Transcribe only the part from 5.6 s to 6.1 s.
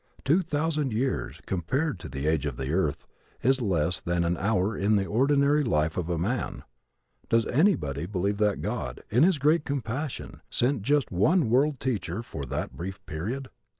life of